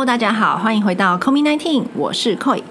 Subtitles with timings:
[0.00, 2.62] Hello，大家好，欢迎回到 COVID nineteen，我是 Koi。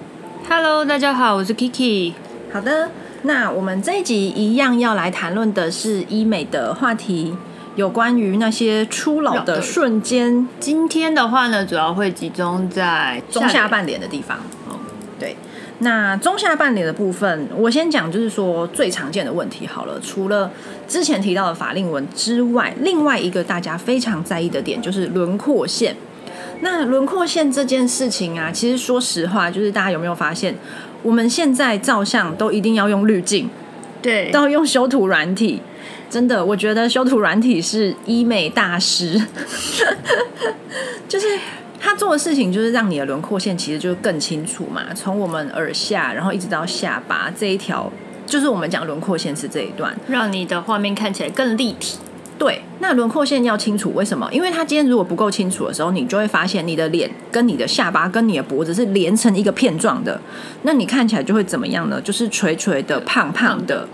[0.50, 2.14] Hello，大家好，我是 Kiki。
[2.52, 2.90] 好的，
[3.22, 7.38] 那我们这一集一样要来谈论的是医美的话题，
[7.76, 14.40] 有关于那些初老的瞬间，今天的话呢，主要会集中在中下半脸的地方。
[14.68, 14.80] 哦，
[15.20, 15.36] 对。
[15.82, 20.00] 那中下半脸的部分，我先讲，就是说最常见的问题好了。
[20.00, 20.50] 除了
[20.88, 25.96] 之前提到的法令纹之外，另外一个大家非常在意的点就是轮廓线。
[26.62, 30.56] 那轮廓线这件事情啊，其实说实话，就是大家有没有发现，
[31.02, 33.50] 我们现在照相都一定要用滤镜，
[34.02, 35.62] 对，都要用修图软体。
[36.10, 39.22] 真的，我觉得修图软体是医美大师，
[41.08, 41.28] 就是
[41.80, 44.86] 他做的事情就是让你的轮廓线其实就更清楚嘛。
[44.96, 47.92] 从我们耳下，然后一直到下巴这一条，
[48.26, 52.00] 就是我们讲轮廓线是这一段，让你的画面看起来更立体。
[52.40, 54.28] 对，那轮廓线要清楚，为什么？
[54.32, 60.20] 因为它今天如果不够清楚的时候，你就会发现你的脸跟你的下巴跟你的脖子是连成一个片状的，
[60.64, 62.00] 那你看起来就会怎么样呢？
[62.02, 63.86] 就是垂垂的、胖胖的。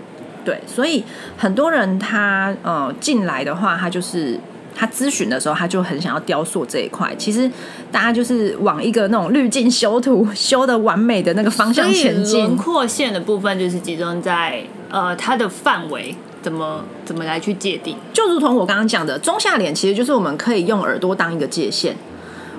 [0.44, 1.02] 对，所以
[1.36, 4.38] 很多人他呃进来的话，他就是
[4.76, 7.12] 他咨询的时候，他就很想要雕塑这一块。
[7.18, 7.50] 其实
[7.90, 12.44] 大家就是往一个那种滤镜修图修的完美的那个方向前进。
[12.44, 16.14] 轮廓线的部分就是集中在呃它的范围。
[16.46, 17.96] 怎么怎么来去界定？
[18.12, 21.96] 就如同我刚刚讲的，中下脸其实就是我们可以用耳朵当一个界限。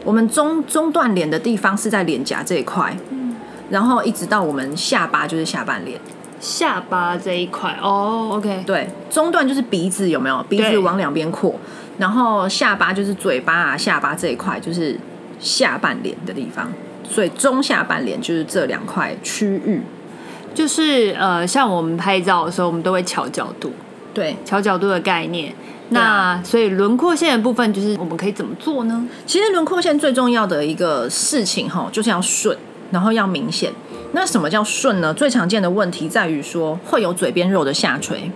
[0.04, 3.34] 我们中中段脸的地方是在脸颊这一块，嗯，
[3.70, 5.98] 然后一直到我们下巴就是下半脸，
[6.42, 10.44] 下巴这一块哦，OK，对，中段就是鼻子有没有？
[10.50, 11.56] 鼻子往两边扩，
[11.98, 15.00] 然后下巴就是嘴巴啊，下巴这一块就是
[15.40, 16.70] 下半脸的地方，
[17.10, 19.82] 所以中下半脸就是这两块区域。
[20.58, 23.72] 就是呃，像我们拍照的时候，我们都会调角度，
[24.12, 25.54] 对，调角度的概念。
[25.90, 29.08] 那所以轮廓线的部分，就是我们可以怎么做呢？
[29.28, 32.58] 其实轮廓线最重要的一个事情哈，就是要顺，
[32.90, 33.72] 然后要明显。
[34.14, 35.14] 那什么叫顺呢？
[35.14, 38.32] 最常见的问题在于说会有嘴边肉的下垂，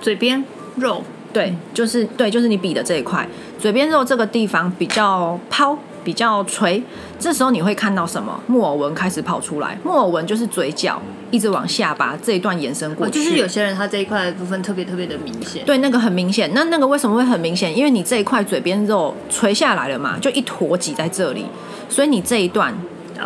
[0.00, 0.44] 嘴边
[0.74, 3.28] 肉，对，就是对，就是你比的这一块，
[3.60, 5.78] 嘴边肉这个地方比较抛。
[6.08, 6.82] 比较垂，
[7.18, 8.40] 这时候你会看到什么？
[8.46, 9.76] 木偶纹开始跑出来。
[9.84, 10.98] 木偶纹就是嘴角
[11.30, 13.22] 一直往下巴这一段延伸过去。
[13.22, 15.62] 就是有些人他这一块的部分特别特别的明显。
[15.66, 16.50] 对，那个很明显。
[16.54, 17.76] 那那个为什么会很明显？
[17.76, 21.44] 因为你这一块嘴边肉垂下来了嘛，就一坨挤在这里，
[21.90, 22.72] 所以你这一段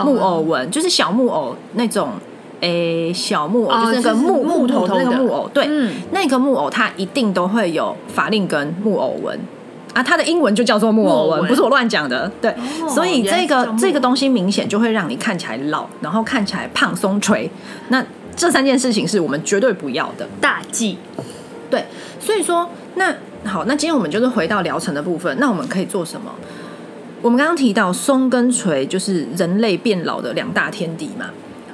[0.04, 2.08] 木偶纹就是小木偶那种，
[2.62, 5.48] 诶，小木偶就是那个木木头的那个木偶。
[5.54, 5.68] 对，
[6.10, 9.38] 那个木偶它一定都会有法令跟木偶纹。
[9.92, 12.30] 啊，它的英文就叫做木偶纹，不是我乱讲的。
[12.40, 12.54] 对，
[12.88, 17.50] 所以这个这个东西明显就会让你看起来老，然后看起来胖松垂。
[17.88, 18.04] 那
[18.34, 20.96] 这三件事情是我们绝对不要的大忌。
[21.70, 21.84] 对，
[22.18, 23.14] 所以说那
[23.44, 25.36] 好，那今天我们就是回到疗程的部分。
[25.38, 26.32] 那我们可以做什么？
[27.20, 31.26] 我们刚刚提到松跟垂就是人类变老的两大天敌嘛。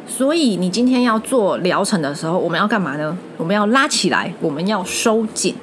[0.07, 3.17] 所以你今天要做疗程的时候，我们要干嘛呢？
[3.37, 5.55] 我们要拉起来，我们要收紧。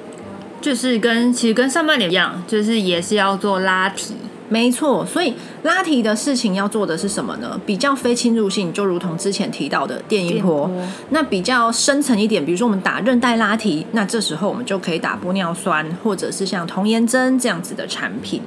[0.66, 4.14] 就是跟其实跟上半年一样，就是也是要做拉提，
[4.48, 5.06] 没错。
[5.06, 5.32] 所以
[5.62, 7.60] 拉提的事情要做的是什么呢？
[7.64, 10.68] 比较非侵入性，就如同之前提到的电音波。
[11.10, 18.42] 那比较深层一点，比如说我们打韧带拉提，那这时候我们就可以打玻尿酸，或者是像童颜针这样子的产品。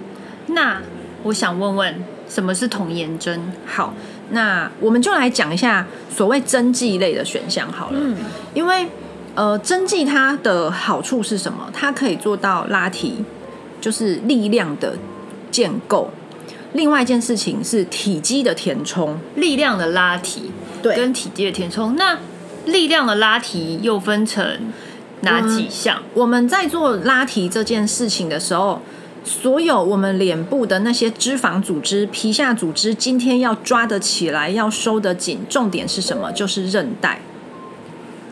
[0.48, 0.82] 那
[1.24, 3.40] 我想问问，什么是童颜针？
[3.66, 3.94] 好，
[4.32, 8.18] 那我们就来讲一下所谓针剂类的选项好了，嗯，
[8.54, 8.86] 因为。
[9.36, 11.70] 呃，针剂它的好处是什么？
[11.72, 13.24] 它可以做到拉提，
[13.80, 14.98] 就是力量的
[15.50, 16.12] 建构。
[16.74, 20.52] 另外一件事情是体积的填充，力量的拉提，
[20.82, 21.96] 对，跟体积的填充。
[21.96, 22.20] 那
[22.66, 24.72] 力量的拉提又分成
[25.22, 26.04] 哪几项？
[26.14, 28.82] 我们在做拉提这件事情的时候，
[29.24, 36.32] 所有我们脸部的那些脂肪组织、皮下组织，今天要抓得起来，要收得紧，重点是什么？
[36.32, 37.22] 就是韧带。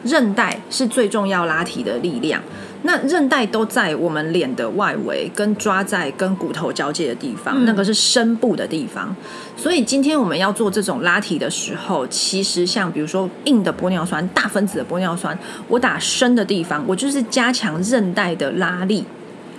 [0.07, 2.41] 韧带是最重要拉提的力量，
[2.83, 9.15] 那韧带都在我们脸的外围，跟抓在跟骨头交界的地方，那个是深部的地方。
[9.55, 15.37] 所以今天我们要做这种拉提的时候，其实像比如说硬的玻尿酸、大分子的玻尿酸，
[15.67, 19.05] 我打深的地方，我就是加强韧带的拉力。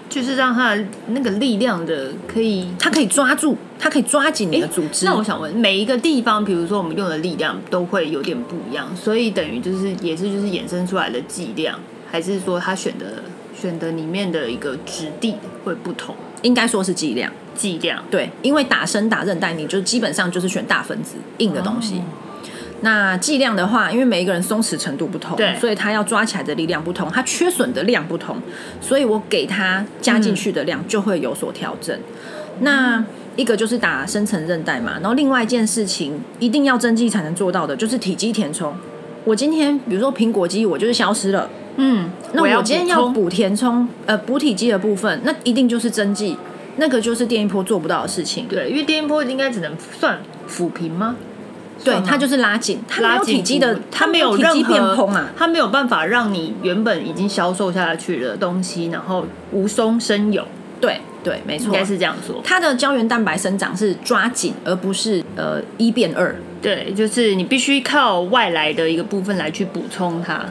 [0.09, 0.77] 就是让他
[1.09, 5.05] 那个力量的可以，他可以抓住，他可以抓紧你的组织。
[5.05, 11.79] 那我想问，每一个地方，比如说我们用的力量都会有点不一样，所以等于就是也是就是衍生出来的剂量，
[12.11, 13.23] 还是说他选的
[13.55, 15.35] 选的里面的一个质地
[15.65, 16.15] 会不同？
[16.43, 22.01] 应该说是剂量，剂量对，因为打深打韧带，你就基本上就是选大分子硬的东西。
[22.81, 28.37] 那剂量的话，因为每一个人松弛程度不同，所以他要抓起来的力量不同，他缺损的量不同，
[28.81, 31.99] 所以我给他加进去的量就会有所调整。
[32.61, 33.05] 那
[33.37, 38.73] 一个就是打深层韧带嘛，然后另外一件事情一定要针剂才能做到的，就是体积填充。
[39.25, 46.37] 我今天比如说苹果肌，我就是消失了，嗯，那我今天要补填充，呃，补体肌的部分，那一定就是针剂，
[46.77, 48.47] 那个就是电音波做不到的事情。
[48.49, 51.17] 对，因为电音波应该只能算抚平吗？
[51.85, 55.29] 对，它就是拉紧，它没有体积的，它没有体积任何变蓬啊。
[55.37, 60.47] 它没有办法让你原本已经销售下去的东西，然后无松生有，
[60.81, 62.41] 对对，没错应，该是这样说。
[62.45, 66.35] 它的胶原蛋白生长是抓紧，而不是呃一变二。
[66.61, 70.45] 对，就是你必须靠外来的一个部分来去补充它。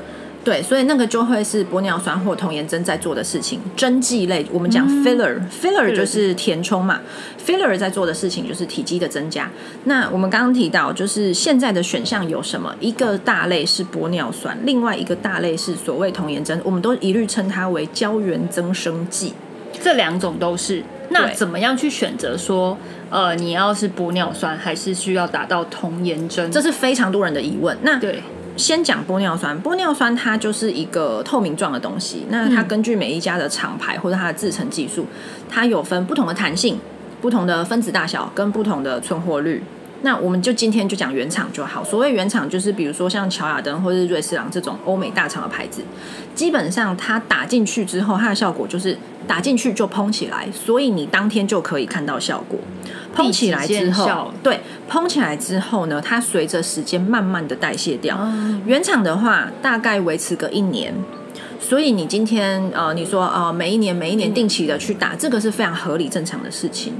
[0.47, 3.59] 对，所以那个就会是玻尿酸或童颜针在做的事情。
[3.75, 7.01] 针剂类，我们讲 filler，filler、就是填充嘛
[7.45, 9.51] ，filler 在做的事情就是体积的增加。
[9.83, 12.73] 那我们刚刚提到，就是现在的选项有什么？
[12.79, 19.33] 一个大类是玻尿酸，另外一个大类是所谓童颜针，我们都一律称它为胶原增生剂。
[19.83, 20.81] 这两种都是。
[21.09, 22.77] 那怎么样去选择说，
[23.09, 26.49] 呃，你要是玻尿酸，还是需要打到童颜针？
[26.49, 27.77] 这是非常多人的疑问。
[27.81, 28.23] 那对，
[28.57, 32.25] 先讲玻尿酸，玻尿酸它就是一个透明状的东西。
[32.29, 35.05] 那它根据每一家的厂牌或者它的制成技术，
[35.47, 36.79] 它有分不同的弹性、
[37.21, 39.63] 不同的分子大小跟不同的存活率。
[40.03, 41.83] 那我们就今天就讲原厂就好。
[41.83, 45.81] 所谓原厂，就是比如说像乔雅登或者是瑞士郎这种欧美大厂的牌子，
[46.35, 48.95] 基本上它打进去之后，它的效果就是
[49.27, 52.59] 打进去就嘭起来，所以你当天就可以看到效果。
[53.23, 58.17] 蓬起来之后，对，蓬起来之后呢，它随着时间慢慢的代谢掉。
[58.19, 60.93] 嗯原厂的话，大概维持个一年。
[61.59, 66.93] 所以你今天呃，你说呃，每一年每一年定期的去打，这个是非常合理正常的事情。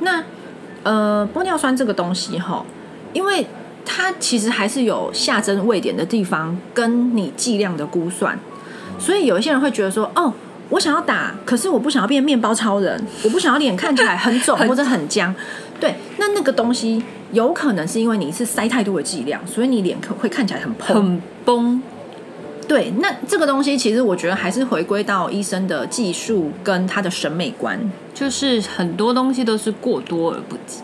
[0.00, 0.22] 那
[0.82, 2.64] 呃，玻尿酸这个东西哈，
[3.12, 3.46] 因为
[3.84, 8.38] 它其实还是有下针位点的地方，跟你剂量的估算，
[8.98, 10.32] 所以有一些人会觉得说，哦，
[10.70, 15.34] 我想要打，可是我不想要变面包超人，我不想要脸看起来很肿 或者很僵。
[15.78, 17.02] 对，那那个东西
[17.32, 20.96] 有可能是因为你是塞太多的剂量，所以你脸可会看起来很蓬。
[20.96, 21.82] 很崩。
[22.68, 27.78] 对，那这个东西其实我觉得还是回归到医生的技术跟他的审美观。
[28.14, 30.80] 就是很多东西都是过多而不及，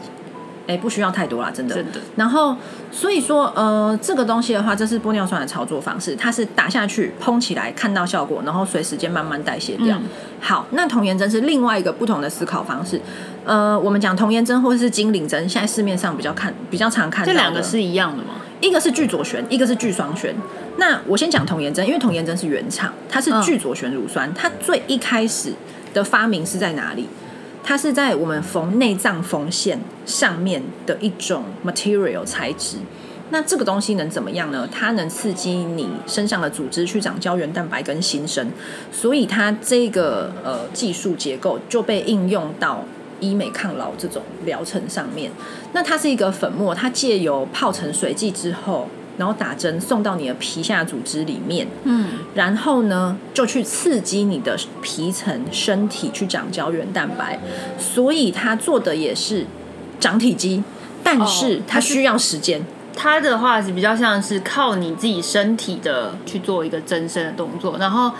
[0.66, 1.74] 哎，不需要太多啦，真的。
[1.74, 2.00] 真的。
[2.16, 2.56] 然后，
[2.90, 9.96] 所以说，呃，这个东西的话，这是玻尿酸的操作方式，它是打下去嘭起来，看到效果，然后随时间慢慢代谢掉。
[9.98, 10.02] 嗯
[10.40, 13.00] 好，那童颜针是另外一个不同的思考方式。
[13.44, 18.34] 呃，我们讲童颜针或者是精灵针，现在市面上比较看比较常看到这两个是一样的吗？
[18.60, 20.34] 一个是聚左旋，一个是聚双旋。
[20.78, 24.32] 那我先讲童颜针，因为童颜针是原厂，它是嗯聚左旋乳酸。
[24.34, 25.52] 它最一开始
[25.94, 27.08] 的发明是在哪里？
[27.66, 32.76] 它是在我们缝内脏缝线上面的一种 material 材质。
[33.30, 34.68] 那这个东西能怎么样呢？
[34.70, 38.48] 它能刺激你身上的组织去长胶原蛋白跟新生，
[38.92, 42.84] 所以它这个呃技术结构就被应用到
[43.18, 45.32] 医美抗老这种疗程上面。
[45.72, 48.86] 那它是一个粉末，它借由泡成水剂之后，
[49.18, 57.38] 然后打针送到你的皮下组织里面，嗯，然后呢就去刺激你的皮层身体去长胶原蛋白，
[57.78, 59.46] 所以它做的也是
[59.98, 60.62] 长体积，
[61.02, 62.62] 但是它需要时间。
[62.98, 68.10] 它的话是比较像是靠你自己身体的去做一个增生的动作，然后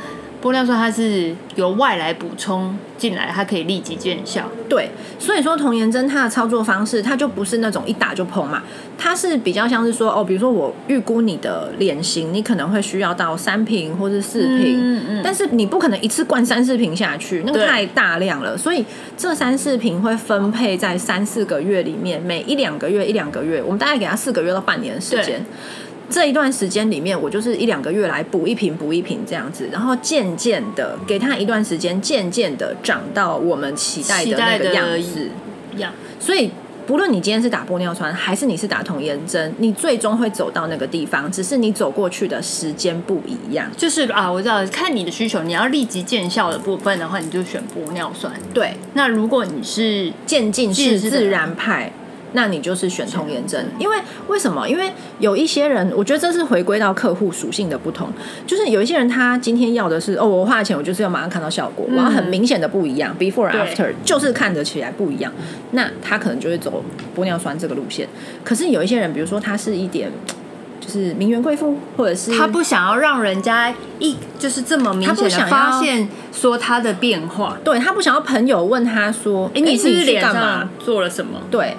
[0.47, 4.49] 玻尿酸它是由外来补充进来，它可以立即见效。
[4.69, 4.88] 对，
[5.19, 8.62] 所以说童颜针它的操作方式，它就不是那种一打就碰嘛，
[8.97, 18.85] 它是比较像是说哦，比如说我预估你的脸型，你可能会需要到三瓶或是四瓶，嗯嗯但是你不可能一次灌三四瓶下去，那个太大量了，所以
[19.17, 25.45] 这三四瓶会分配在三四个月里面，每一两个月一两个月，我们大概给他四个月到半年的时间。
[26.08, 35.30] 这一段时间里面，我就是一两个月来补一瓶补一瓶这样子，然后渐渐的给他一段时间，渐渐的长到我们期待的那个样子。
[35.78, 36.50] 样所以，
[36.86, 43.68] 不论你今天是打玻尿酸，还是你是打童颜针，你最终会走到那个地方，只是你走过去的时间不一样。
[43.76, 48.32] 就是啊，我知道，看你的需求，你要立即见效的部分的话，你就选玻尿酸。
[48.54, 51.92] 对，那如果你是渐进式自然派。
[52.37, 53.97] 那你就是选童颜针，因为
[54.28, 54.69] 为什么？
[54.69, 58.11] 因为有一些人，我觉得这是回归到客户属性的不同，
[58.47, 65.33] 就是有一些人他今天要的是哦，我花了钱，我就是要马上看到效果，我要很明显的不一样，before after 就是看得起来不一样，
[65.71, 66.85] 那他可能就会走
[67.16, 68.07] 玻尿酸这个路线。
[68.45, 70.12] 可是有一些人，比如说他是一点
[70.78, 77.57] 就是名媛贵妇，或者是他不想要让人家一就是这么明他不显的想发现说他的变化。
[77.64, 81.76] 对他不想要朋友问他说：“哎、哎，你是脸上做了什么？？”对，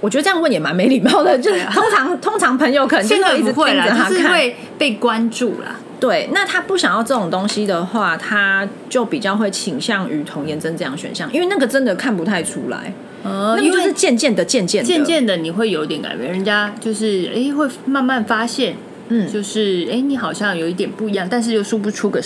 [0.00, 1.36] 我觉得这样问也蛮没礼貌的。
[1.38, 5.76] 就是通常通常朋友可能就现在会一直不会啦，他是会被关注啦。
[6.00, 12.92] 对，那他不想要这种东西的话，他就比较会倾向于童颜针这样选项，因为那个真的看不太出来。
[13.24, 18.76] 呃因为就是渐渐的、渐渐的、渐渐的你会有点改变，人家就是哎会慢慢发现，
[19.08, 22.22] 嗯，就是哎你好像有一点不一样，但是又说不出个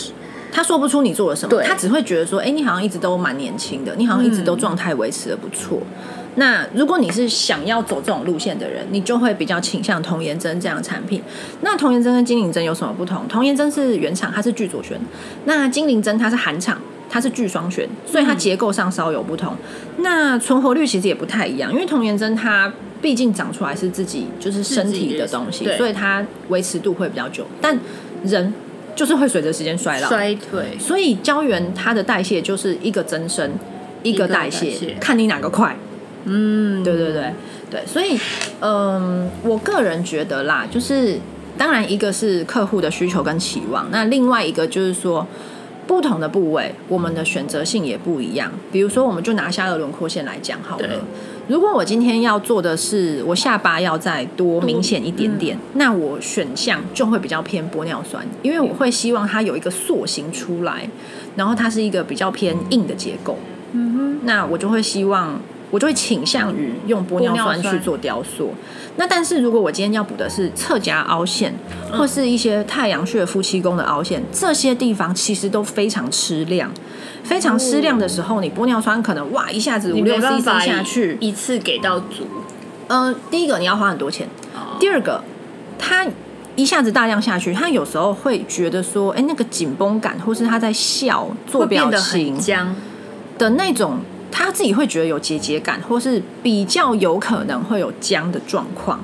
[0.53, 5.81] 他说不出你做了什么，对他只会觉得说，哎、你好像一直都蛮年轻的，你好像一直都状态维持的不错。
[6.37, 11.23] 那如果你是想要走这种路线的人，你就会比较倾向童颜针这样的产品。
[11.61, 13.29] 那童颜针跟精灵针有什么不同？
[13.29, 14.97] 童颜针是原厂，它是聚左旋；
[15.45, 19.55] 那精灵针它是韩厂，它是聚双旋，所以它结构上稍有不同。
[19.99, 22.73] 那存活率其实也不太一样，因为童颜针它
[23.03, 27.47] 毕竟长出来是自己就是身体的东西所以它维持度会比较久。
[27.61, 27.79] 但
[28.25, 28.55] 人
[28.97, 30.79] 就是会随着时间衰老，衰退。
[30.79, 33.53] 所以胶原它的代谢就是一个增生，
[34.03, 35.77] 一个代谢，一个代谢看你哪个快。
[36.25, 37.33] 嗯，对对对
[37.71, 38.19] 对，所以
[38.61, 41.19] 嗯，我个人觉得啦，就是
[41.57, 45.27] 当然一个是客户的需求跟期望，那另外一个就是说。
[45.85, 48.53] 不同的部位，我们的选择性也不一样。
[48.71, 50.89] 比如说，我们就拿下颚轮廓线来讲好了。
[51.49, 60.89] 如果我今天要做的是我下巴要再多明显一点点，那我选项就会比较偏玻尿酸，因为我会希望它有一个塑形出来，
[61.35, 63.37] 然后它是一个比较偏硬的结构。
[63.73, 65.41] 嗯哼，那我就会希望，
[65.73, 68.55] 我就会倾向于用玻尿酸去做雕塑。
[68.97, 71.53] 那但是如果我今天要补的是侧颊凹陷，
[71.91, 76.71] 或是一些太阳穴、夫妻宫的凹陷，这些地方其实都非常吃量。
[77.25, 82.27] 非常吃量的时候，你玻尿酸可能哇一下子五六 CC 下去，一次给到足。
[82.89, 85.23] 嗯、第一个你要花很多钱，哦第二个
[85.79, 86.07] 它
[86.55, 92.75] 一下子大量下去，他有时候会觉得说，哎、那个紧绷感，或是他在笑、做表情很僵，
[93.39, 94.01] 的那种，
[94.33, 98.99] 他自己会觉得有结节感，或是比较有可能会有僵的状况。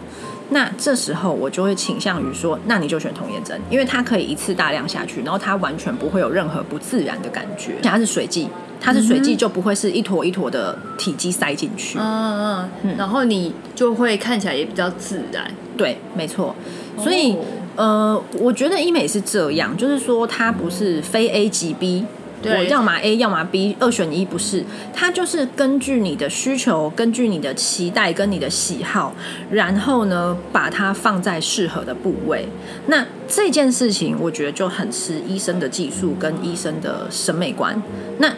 [0.51, 7.73] 那这时候我就会倾向于说，那你就选童颜针，因为它可以一次大量下去，然后它完全不会有任何不自然的感觉。
[7.77, 8.49] 而且它是水剂，
[8.81, 11.99] 它是水剂就不会是一坨一坨的体积塞进去。
[12.01, 15.53] 嗯嗯，然后你就会看起来也比较自然。
[15.77, 16.57] 对，没错。
[16.97, 17.37] 所以、
[17.77, 22.07] 呃，我觉得医美是这样，就是说它不是非 A 即 B。
[22.43, 24.65] 对我要么 A，要么 B，二选一不是，
[24.95, 29.15] 它就是根据你的需求，根据你的期待跟你的喜好，
[29.51, 32.47] 然后呢，把它放在适合的部位。
[32.87, 37.81] 那这件事情，我觉得就很吃医生的技术跟医生的审美观。
[38.19, 38.33] 那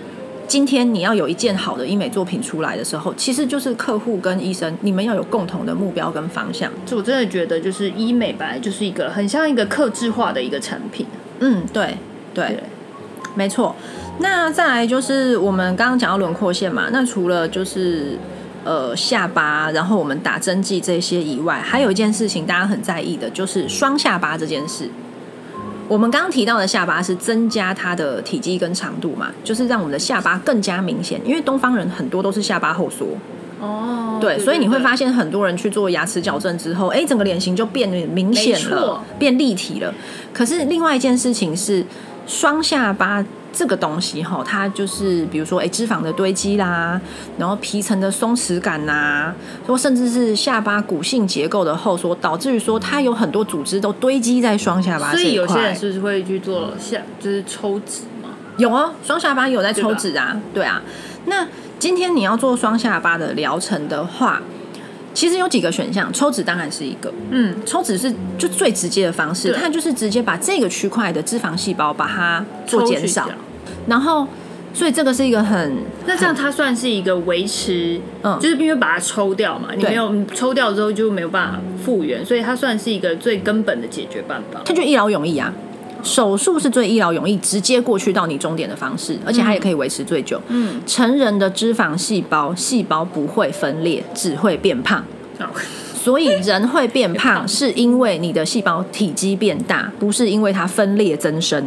[0.48, 6.68] 今天你要有一件好的医美作品出来的时候，其实就是客户跟医生你们要有共同的目标跟方向。
[6.84, 11.06] 就我真的觉得，就是医美本来就是一个很像一个克制化的一个产品。
[11.38, 11.96] 嗯，对
[12.34, 12.62] 对，对，
[13.34, 13.74] 没错。
[14.18, 18.18] 那再来就是我们刚刚讲到轮廓线嘛，那除了就是
[18.64, 24.90] 呃下巴，然后我们打针剂这些以外，还有一件事情大家很在意的，就是双下巴这件事。
[25.88, 33.06] 我们刚刚提到的下巴是增加它的体积跟长度嘛，就是让我们的下巴更加明显，因为东方人很多都是下巴后缩，
[33.60, 39.92] 哦对，所以你会发现，很多人去做牙齿矫正之后，哎，整个脸型就变得明显了，变立体了。
[40.32, 41.84] 可是另外一件事情是，
[42.30, 47.00] 双下巴这个东西哈，它就是比如说哎脂肪的堆积啦，
[47.36, 49.34] 然后皮层的松弛感呐，
[49.66, 58.28] 或甚至是下巴骨性结构的后缩，导致于说它有很多组织都堆积在双下巴所以有些人是不是会去做下，就是抽脂嘛？
[58.58, 60.80] 有啊，双下巴有在抽脂啊，对啊。
[61.24, 61.44] 那
[61.80, 64.40] 今天你要做双下巴的疗程的话，
[65.12, 67.12] 其实有几个选项，抽脂当然是一个。
[67.30, 73.28] 嗯，抽脂是就最直接的方式，它就是直接把这个区块的脂肪细胞把它做减少，
[73.86, 74.26] 然后
[74.72, 84.60] 所以这个是一个很那这样它算是一个维持，嗯就是因为把它抽掉嘛，你对没有抽掉之后就没有办法复原，所以它算是一个最根本的解决办法。
[84.64, 85.52] 它就一劳永逸啊。
[86.02, 90.40] 手术是最一劳永逸，直接过去到你终点的方式，而且它也可以维持最久。
[90.48, 95.04] 嗯，成人的脂肪细胞，细胞不会分裂，只会变胖。
[95.38, 95.46] 哦
[96.02, 101.62] 所以人会变胖，是因为你的细胞体积变大，不是因为它分裂增生。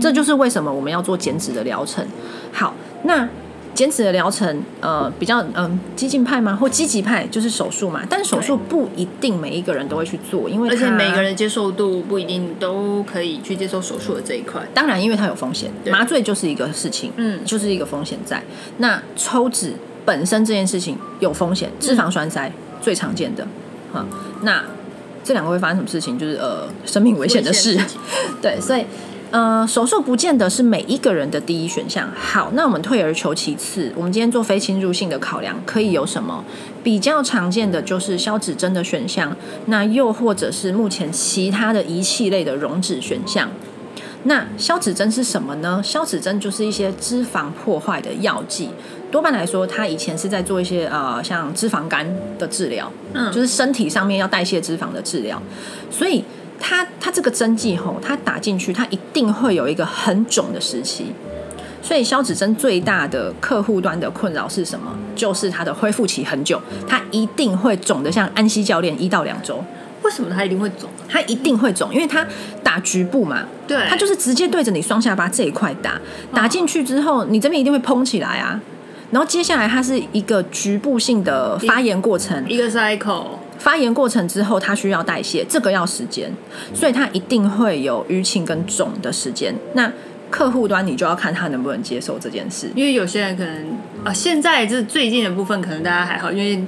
[0.00, 2.06] 这就是为什么我们要做减脂的疗程。
[2.52, 3.28] 好，那
[3.76, 6.56] 减脂的疗程，呃，比较嗯激进派吗？
[6.56, 8.02] 或积极派就是手术嘛。
[8.08, 14.62] 但是手术不一定每一个人都会去做，因为而且每个人接受度不一定都可以去接受手术的这一块。
[14.72, 18.42] 当然，因为它有风险，麻醉就是一个事情，嗯就是一个风险在。
[18.78, 19.74] 那抽脂
[20.06, 23.46] 本身这件事情有风险，脂肪栓塞、最常见的，
[23.92, 24.06] 哈，
[24.40, 24.64] 那
[25.22, 26.18] 这两个会发生什么事情？
[26.18, 27.78] 就是呃，生命危险的事。
[28.40, 28.86] 对，所以
[29.32, 32.08] 呃，手术不见得是每一个人的第一选项。
[32.14, 36.44] 好，那我们退而求其次，我们今天做非侵入性的考量，可以有什么？
[36.82, 43.50] 比较常见的就是消脂针的选项，那又或者是目前其他的仪器类的溶脂选项。
[44.22, 45.80] 那消脂针是什么呢？
[45.84, 48.68] 消脂针就是一些脂肪破坏的药剂，
[49.10, 52.06] 多半来说，他以前是在做一些呃像脂肪肝
[52.38, 55.40] 的治疗，嗯就是身体上面要代谢脂肪的治疗，
[55.90, 56.24] 所以
[56.58, 61.06] 他他这个针剂吼，它打进去，它一定会有一个很肿的时期。
[61.82, 64.90] 所以消脂针最大的客户端的困扰是什么？
[65.14, 69.62] 就是它的恢复期很久，它一定会肿的像安西教练一到两周，
[70.02, 70.88] 为什么它一定会肿？
[71.08, 72.26] 它一定会肿，因为它
[72.64, 76.00] 打局部嘛，对，它就是直接对着你双下巴这一块打，
[76.34, 78.60] 打进去之后，你这边一定会膨起来啊。
[79.12, 83.26] 然后接下来它是一个局部性的发炎过程，一个 cycle。
[83.58, 86.30] 发炎过程之后，它需要代谢，这个要时间，
[86.74, 89.54] 所以它一定会有淤青跟肿的时间。
[89.74, 89.90] 那
[90.30, 92.68] 客户端你就要看他能不能接受这件事。
[92.74, 96.64] 因为有些人可能啊，现在这最近的部分可能大家还好，因为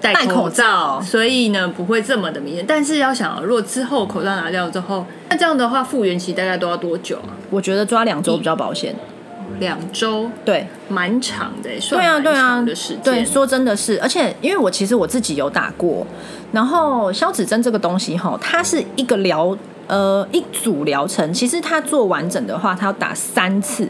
[0.00, 2.64] 戴口罩所以呢不会这么的明显。
[2.66, 7.32] 但是要想，如果之后口罩拿掉之后，那这样的话复原期大概都要多久啊？
[7.48, 8.94] 我觉得抓两周比较保险。
[9.58, 13.02] 两周，对，蛮长的，算对啊，对啊的时，间。
[13.02, 16.06] 对，说真的是，而且因为我其实我自己有打过，
[16.52, 19.56] 然后消脂针这个东西哈，它是一个疗
[19.88, 23.88] 呃一组疗程，其实它做完整的话，它要打三次。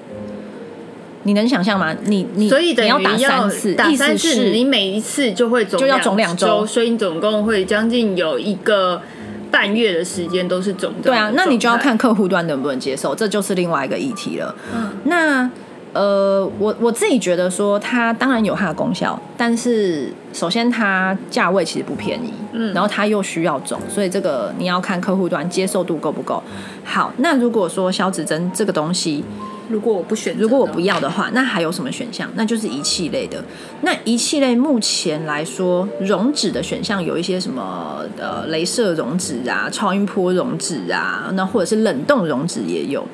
[1.25, 1.95] 你能想象吗？
[2.05, 9.02] 你你所以等于要打三次，打三次，你每一次就会肿就要肿两周周，所以你总共会将近有一个
[9.50, 11.11] 半月的时间都是肿的。
[11.11, 14.54] 对啊，那你就要看客户端能不能接受，这就是另外一个议题了。
[14.75, 15.50] 嗯那
[15.92, 26.40] 呃，我我自己觉得说，它当然有它的功效，但是首先它价位其实不便宜，嗯然后它又需要肿，所以这个你要看客户端接受度够不够。
[26.85, 29.25] 好，那如果说消脂针这个东西，
[29.71, 32.29] 如果我不选，如果我不要的话，那还有什么选项？
[32.35, 33.43] 那就是仪器类的。
[33.83, 43.07] 那仪器类目前来说，溶脂的选项有一些什么呃，镭射溶脂啊、超音波溶脂啊，那或者是冷冻溶脂也有。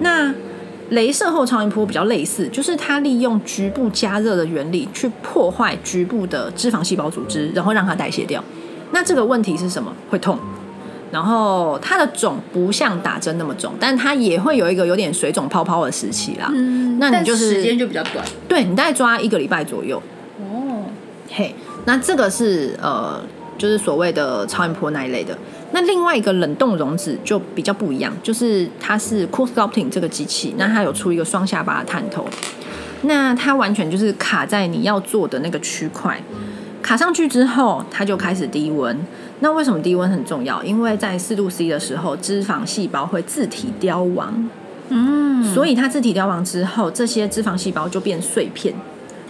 [0.00, 0.32] 那
[0.92, 8.42] 镭射后超音波比较类似，就是它利用局部加热的原理去破坏局部的脂肪细胞组织，然后让它代谢掉。
[8.92, 9.92] 那这个问题是什么？
[10.08, 10.38] 会痛。
[11.10, 16.50] 然后它的肿不像打针那么肿，但它也会有一个有点水肿泡泡的时期啦。
[16.54, 20.00] 嗯，那你就是时间就比较短对你大概抓一个礼拜左右。
[20.38, 20.84] 哦。
[21.32, 23.20] 嘿，那这个是呃，
[23.58, 25.36] 就是所谓的超音波那一类的。
[25.72, 32.26] 那另外一个冷冻溶脂就比较不一样，就是它是 Cool Sculpting 这个机器，那它有出一个双下巴的探头，
[33.02, 36.20] 那它完全就是卡在你要做的那个区块，
[36.82, 38.98] 卡上去之后，它就开始低温。
[39.42, 40.62] 那为什么低温很重要？
[40.62, 44.48] 因为在四度 C 的时候，脂肪细胞会自体凋亡，
[44.90, 48.74] 嗯，所以它自体凋亡之后，这些脂肪细胞就变碎片，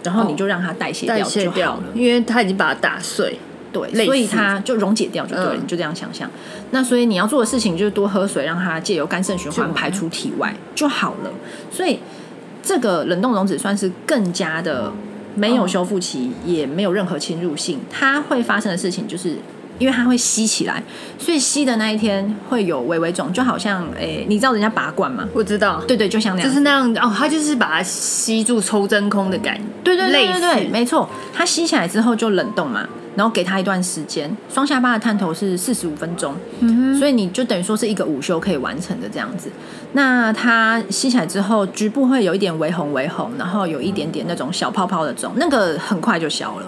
[0.02, 3.38] 然后你就让它代谢代掉就好了。，因为它已经把它打碎。
[3.72, 6.28] 对，所以它就溶解掉就对了，嗯你就这样想象。
[6.72, 11.30] 那所以你要做的事情就是多喝水，让它借由肝肾循环排出体外就好了。
[11.70, 12.00] 所以
[12.64, 14.92] 这个冷冻溶脂算是更加的
[15.36, 17.78] 没有修复期，也没有任何侵入性。
[17.88, 19.36] 它会发生的事情就是。
[19.80, 20.80] 因为它会吸起来，
[21.18, 25.26] 所以吸的那一天会有微微肿，就好像诶、你知道人家拔罐吗？
[25.32, 29.62] 我知道，对对，就像那样子，就是那样哦，它就是把它吸住抽真空的感觉。
[29.82, 31.08] 对对对对对，没错。
[31.34, 34.30] 它吸起来之后就冷冻嘛，然后给它一段时间。
[34.52, 39.50] 双下巴的探头是四十五分钟，嗯所以你就等于说是一个午休可以完成的这样子。
[39.94, 46.66] 那它吸起来之后，局部会有一点微红微红，然后有一点点那种小泡泡的肿，那个很快就消了。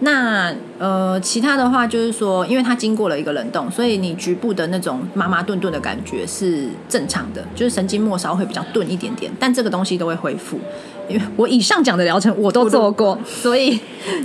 [0.00, 10.60] 那呃，其他的话就是说，因为它经过了一个冷冻，所以你局部的那种麻麻顿顿的感觉是正常的，就是神经末梢会比较钝一点点，但这个东西都会恢复。
[11.08, 13.78] 因为我以上讲的疗程我都做过，所以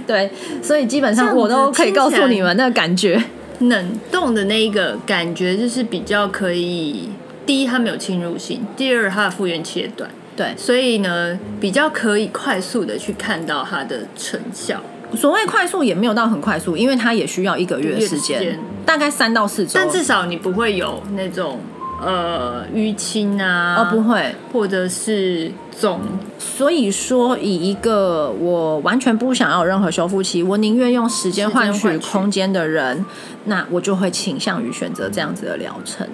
[0.05, 0.29] 对，
[0.61, 3.23] 所以基本上我都可以告诉你们那个感觉。
[3.59, 7.09] 冷冻的那一个感觉就是比较可以，
[7.45, 14.81] 第一它没有侵入性，第二它的复原期也短，对，所以呢比较可以快速的去看到它的成效。
[15.15, 19.73] 所谓快速也没有到很快速，因为它也需要一个月的时间大概三到四周。
[19.75, 21.59] 但至少你不会有那种
[22.01, 25.99] 呃淤青啊，哦不会，或者是肿，
[26.39, 33.05] 所以说，以一个我完全不想要有任何修复期，我宁愿用时间换取空间的人，
[33.45, 36.07] 那我就会倾向于选择这样子的疗程。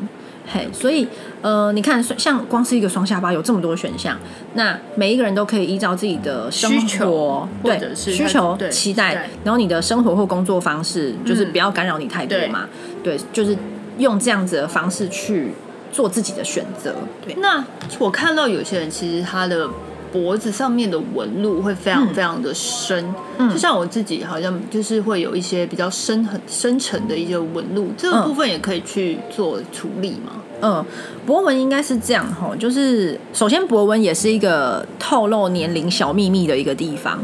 [0.49, 1.07] 嘿，所以
[1.41, 4.17] 呃，你看，像光是一个双下巴有这么多选项，
[4.53, 12.67] 那每一个人都可以依照自己的生需求活对是需求、对期待，然后你的生活或工作方式，就是嗯不要干扰你太多对嘛。
[13.03, 13.57] 对，就是
[13.97, 15.51] 用这样子的方式去
[15.91, 16.95] 做自己的选择。
[17.25, 17.63] 对，那
[17.99, 19.69] 我看到有些人其实他的
[20.11, 30.33] 脖子上面的纹路会非常非常的深，嗯就像我自己好像就是会有一些比较深很深沉的一些纹路，这个嗯部分也可以去做处理嘛。
[30.59, 30.83] 嗯，
[31.25, 37.19] 博文应该是这样哈，就是首先博文也是一个透露年龄小秘密的一个地方。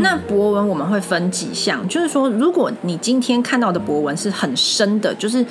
[0.00, 5.44] 那博文我们会分几项，就是说，如果你今天看到的博文是很深的，就是。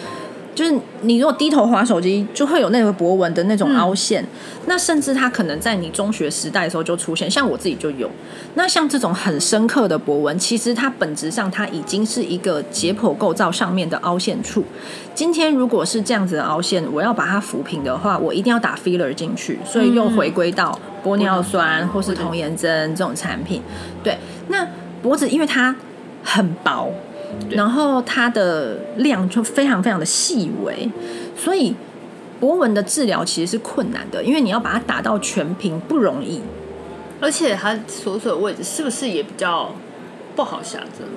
[0.56, 4.26] 就是你如果低头划手机，就会有那个博文的那种凹陷。
[4.66, 8.10] 那甚至它可能在你中学时代的时候就出现，像我自己就有。
[8.56, 14.64] 那像这种很深刻的博文，其实它本质上它已经是一个解剖构造上面的凹陷处。
[15.14, 23.62] 今天如果是这样子的凹陷，我要把它抚平的话，我一定要打 filler 进去，所以又回归到玻尿酸或是童颜针这种产品。
[24.04, 24.68] 对，那
[25.02, 25.76] 脖子因为它
[26.24, 26.90] 很薄，
[27.50, 30.90] 然后它的量就非常非常的细微，
[31.36, 31.76] 所以
[32.40, 36.42] 博文的治疗其实是困难的，因为你要把它打到全屏不容易。
[37.22, 39.74] 而且它所处的位置是不是也比较
[40.36, 41.08] 不好下针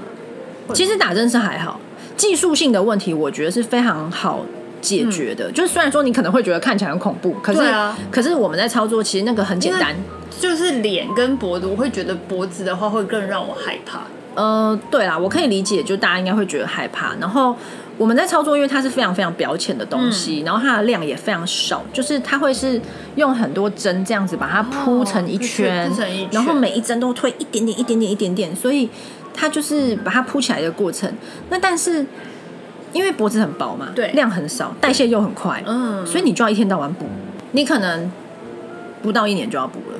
[0.69, 0.73] 啊？
[0.73, 1.81] 其实打针是还好，
[2.17, 4.45] 技术性的问题我觉得是非常好
[4.81, 5.51] 解决的。
[5.51, 9.97] 就是虽然说你可能会觉得看起来很恐怖，可是、啊可是我们在操作其实那个很简单。
[10.39, 14.03] 就是脸跟脖子，我会觉得脖子的话会更让我害怕。
[14.37, 17.15] 呃，对啦，我可以理解，就大家应该会觉得害怕。
[17.19, 17.57] 然后
[17.97, 22.81] 我们在操作，因为它是非常非常表浅的东西，然后它的量也非常少，就是它会是
[23.15, 28.89] 用很多针这样子把它铺成一圈，哦铺成一圈然后每一针都推一点点、一点点、一点点，所以
[29.33, 31.11] 它就是把它铺起来的过程。
[31.49, 32.05] 那但是
[32.93, 37.07] 因为脖子很薄嘛，对量很少，代谢又很快，嗯所以你就要一天到晚补，
[37.53, 38.13] 你可能
[39.03, 39.99] 不到一年就要补了。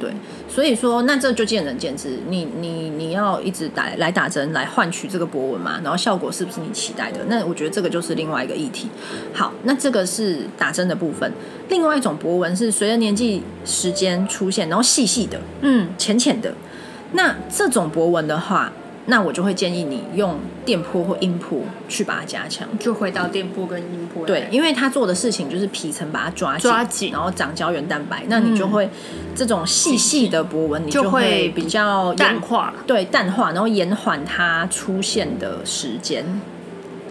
[0.00, 0.10] 对，
[0.48, 2.18] 所以说那这就见仁见智。
[2.28, 7.20] 你你你要一直打来打针来换取这个博文嘛，然后效果是不是你期待的？
[7.28, 8.88] 那我觉得这个就是另外一个议题。
[9.34, 11.30] 好，那这个是打针的部分。
[11.68, 16.52] 另外一种博文是随着年纪时间出现，然后细细的、嗯，浅浅的。
[17.12, 18.72] 那这种博文的话，
[19.06, 22.68] 那我就会建议你用电波或音波去把它加强。
[22.78, 24.24] 就回到电波跟音波。
[24.24, 28.88] 对，，因为它做的事情就是皮层把它抓紧，抓紧然后长胶原蛋白，那你就会、
[29.34, 36.24] 这种细细的波纹，你就会会比较延淡化对淡化，然后延缓它出现的时间。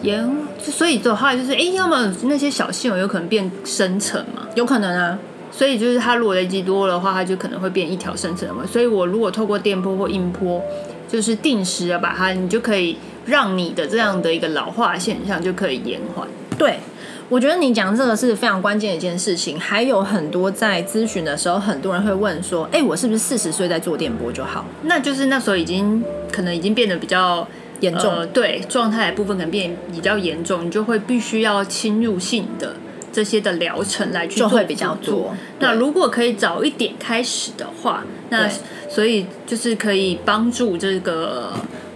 [0.02, 4.48] 延，所以的话就是，哎，要么那些小细纹有可能变深层嘛。
[4.56, 5.20] 有可能啊，
[5.52, 8.66] 所以就是它如果累积多的话，它就可能会变一条深层的纹。
[8.66, 10.64] 所以我如果透过电波或音波，
[11.12, 16.28] 就是定时的把它，你就可以让你的这样的一个老化现象就可以延缓。
[16.58, 16.80] 对。
[17.28, 27.48] 我觉得你讲这个是非常关键的一件事情，还有很多在咨询的时候，很多人会问说：“哎、我是不是四十岁在做电波就好那就是那时候已经可能已经变得比较
[27.82, 32.76] 严重呃，对状态的部分可能变比较严重，你就会必须要侵入性的
[33.12, 38.48] 这些的疗程来去做就会比较多那如果可以早一点开始的话，那
[38.90, 41.52] 所以就是可以帮助这个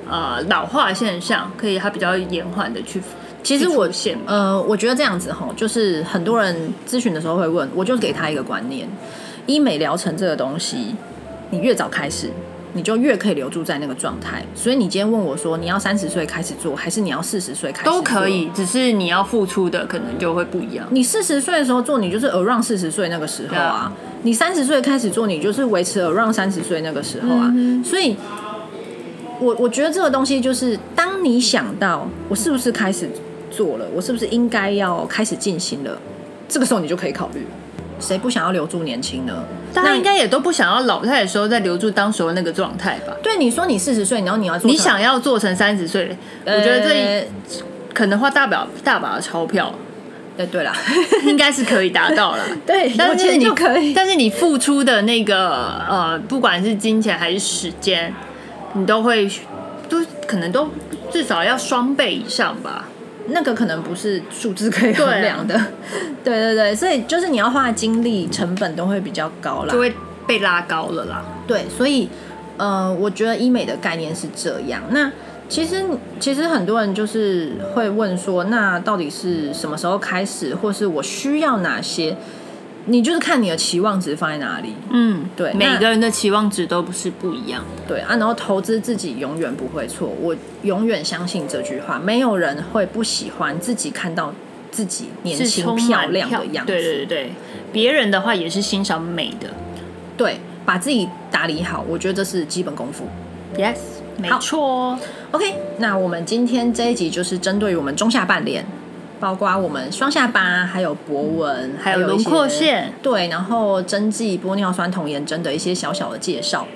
[0.10, 3.02] 呃老化现象，可以它比较延缓的去。
[3.43, 3.89] 其实我
[4.26, 8.88] 呃，我觉得这样子哈，就是很多人咨询的时候会问，我就给他一个观念：
[9.45, 10.95] 医美疗程这个东西，
[11.49, 12.30] 你越早开始，
[12.74, 14.44] 你就越可以留住在那个状态。
[14.54, 20.86] 所以你今天问我说，你要三十岁开始做，还是你要四十岁开始做都可以，只是你要付出的可能就会不一样。
[20.92, 23.94] 你四十岁的时候做，你就是 around 四十岁那个时候啊啊。
[24.24, 27.52] 你三十岁开始做，你就是维持 around 三十岁那个时候啊。
[27.56, 28.16] 嗯所以，
[29.40, 33.10] 我我觉得这个东西就是，当你想到我是不是开始
[33.52, 36.00] 做了，我是不是应该要开始进行了，
[36.48, 37.46] 这个时候你就可以考虑。
[38.06, 39.34] 谁不想要留住年轻呢？
[39.74, 43.13] 大家应该也都不想要老态的时候再留住当时候那个状态吧？
[43.24, 47.26] 对你说你四十岁，然后你要做你想要做成三十岁，我觉得这呃
[47.94, 49.74] 可能花大把大把的钞票，
[50.38, 50.76] 哎，对啦，
[51.26, 52.44] 应该是可以达到了。
[52.68, 53.94] 对，但是你就可以。
[53.94, 58.13] 但是你付出的那个呃，不管是金钱还是时间，
[58.74, 59.30] 你都会
[59.88, 60.70] 都可能都
[61.10, 62.89] 至少要双倍以上吧。
[63.28, 65.60] 那个可能不是数字可以衡量的，
[66.24, 69.80] 对对对，所以就是你要花的精力成本都会比较高啦就。
[69.80, 69.94] 会
[70.26, 71.24] 被拉高了啦。
[71.46, 72.08] 对，所以
[72.58, 74.82] 呃，我觉得医美的概念是这样。
[74.92, 75.12] 那
[75.50, 75.84] 其实
[76.20, 82.16] 其实很多人就是会问说，那到底是什么时候开始，或是我需要哪些？
[82.86, 84.74] 你就是看你的期望值放在哪里。
[84.91, 87.63] 嗯，对每个人的期望值都不是不一样。
[87.88, 94.34] 对啊，然后投资自己永远不会错，我永远相信这句话，没有人会不喜欢自己看到
[94.72, 96.72] 自己年轻漂亮的样子。
[96.72, 97.32] 对对对对，
[97.72, 99.50] 别人的话也是欣赏美的。
[100.17, 103.08] 对，把自己打理好，我觉得这是基本功夫。
[103.58, 103.78] Yes，
[104.17, 105.00] 没错哦。
[105.32, 108.65] OK，那我们今天这一集就是针对于我们中下半脸，
[109.24, 116.68] 包括我们双下巴，还有博纹，还有轮廓线对，然后针剂玻尿酸童颜针的一些小小的介绍。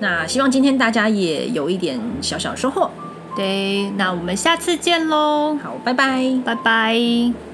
[0.00, 2.90] 那希望今天大家也有一点小小收获。
[3.36, 6.36] 对，那我们下次见喽，好，拜拜。
[6.44, 7.47] 拜拜。